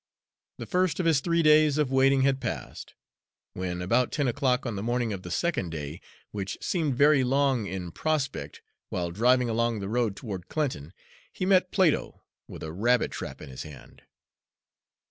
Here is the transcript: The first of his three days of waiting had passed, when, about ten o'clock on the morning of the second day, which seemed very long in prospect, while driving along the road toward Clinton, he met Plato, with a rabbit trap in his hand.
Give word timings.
The 0.57 0.65
first 0.65 0.99
of 0.99 1.05
his 1.05 1.19
three 1.19 1.43
days 1.43 1.77
of 1.77 1.91
waiting 1.91 2.23
had 2.23 2.41
passed, 2.41 2.95
when, 3.53 3.83
about 3.83 4.11
ten 4.11 4.27
o'clock 4.27 4.65
on 4.65 4.75
the 4.75 4.81
morning 4.81 5.13
of 5.13 5.21
the 5.21 5.29
second 5.29 5.69
day, 5.69 6.01
which 6.31 6.57
seemed 6.59 6.95
very 6.95 7.23
long 7.23 7.67
in 7.67 7.91
prospect, 7.91 8.63
while 8.89 9.11
driving 9.11 9.47
along 9.47 9.79
the 9.79 9.87
road 9.87 10.15
toward 10.15 10.47
Clinton, 10.49 10.91
he 11.31 11.45
met 11.45 11.69
Plato, 11.71 12.23
with 12.47 12.63
a 12.63 12.71
rabbit 12.73 13.11
trap 13.11 13.43
in 13.43 13.49
his 13.49 13.61
hand. 13.61 14.01